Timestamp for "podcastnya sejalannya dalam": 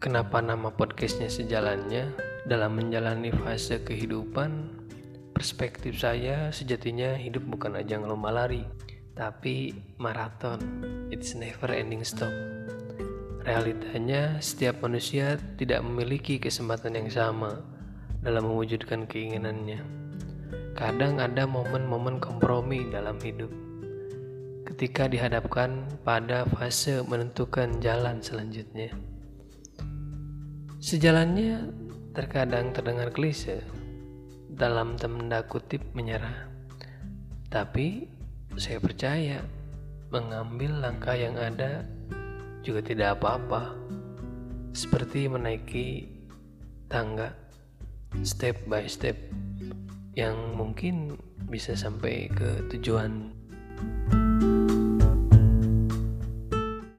0.72-2.80